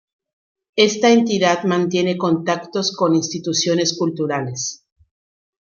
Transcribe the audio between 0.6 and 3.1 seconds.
Esta entidad mantiene contactos